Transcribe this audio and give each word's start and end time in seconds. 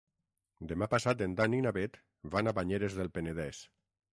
Demà 0.71 0.87
passat 0.93 1.21
en 1.27 1.35
Dan 1.41 1.57
i 1.57 1.61
na 1.65 1.73
Bet 1.77 1.99
van 2.37 2.53
a 2.53 2.55
Banyeres 2.61 2.99
del 3.03 3.13
Penedès. 3.19 3.65